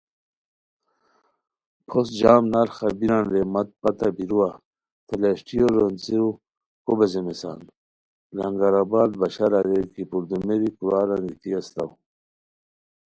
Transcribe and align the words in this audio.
پھوست 1.87 2.11
جم 2.19 2.43
نرخہ 2.53 2.87
بیران 2.97 3.23
رے 3.31 3.41
مت 3.53 3.67
پتہ 3.81 4.07
بیروا 4.15 4.49
تھے 5.05 5.15
لشٹیو 5.21 5.67
رونڅیرو 5.75 6.29
کو 6.85 6.91
بیزیمیسان 6.99 7.59
لنگر 8.37 8.73
آباد 8.83 9.11
بشار 9.19 9.51
اریر 9.59 9.85
کی 9.93 10.03
پردومیری 10.09 10.69
کورار 10.77 11.09
انگیتی 11.15 11.51
استاؤ 11.59 11.89